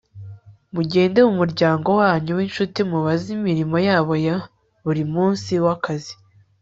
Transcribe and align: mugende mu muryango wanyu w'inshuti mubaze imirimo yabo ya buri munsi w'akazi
mugende 0.73 1.19
mu 1.27 1.33
muryango 1.41 1.87
wanyu 2.01 2.31
w'inshuti 2.37 2.79
mubaze 2.89 3.27
imirimo 3.37 3.77
yabo 3.87 4.13
ya 4.25 4.37
buri 4.85 5.03
munsi 5.13 5.51
w'akazi 5.65 6.13